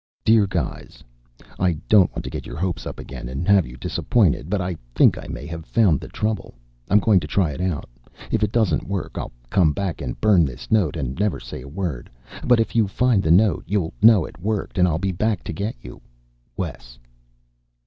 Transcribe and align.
Dear 0.25 0.47
guys 0.47 1.03
I 1.59 1.73
don't 1.87 2.09
want 2.09 2.23
to 2.23 2.31
get 2.31 2.47
your 2.47 2.57
hopes 2.57 2.87
up 2.87 2.97
again 2.97 3.29
and 3.29 3.47
have 3.47 3.67
you 3.67 3.77
disappointed. 3.77 4.49
But 4.49 4.59
I 4.59 4.75
think 4.95 5.15
I 5.15 5.27
may 5.27 5.45
have 5.45 5.63
found 5.63 5.99
the 5.99 6.07
trouble. 6.07 6.55
I'm 6.89 6.97
going 6.97 7.19
to 7.19 7.27
try 7.27 7.51
it 7.51 7.61
out. 7.61 7.87
If 8.31 8.41
it 8.41 8.51
doesn't 8.51 8.87
work, 8.87 9.11
I'll 9.19 9.31
come 9.51 9.73
back 9.73 10.01
and 10.01 10.19
burn 10.19 10.43
this 10.43 10.71
note 10.71 10.95
and 10.95 11.19
never 11.19 11.39
say 11.39 11.61
a 11.61 11.67
word. 11.67 12.09
But 12.43 12.59
if 12.59 12.75
you 12.75 12.87
find 12.87 13.21
the 13.21 13.29
note, 13.29 13.63
you'll 13.67 13.93
know 14.01 14.25
it 14.25 14.39
worked 14.39 14.79
and 14.79 14.87
I'll 14.87 14.97
be 14.97 15.11
back 15.11 15.43
to 15.43 15.53
get 15.53 15.75
you. 15.83 16.01
Wes. 16.57 16.97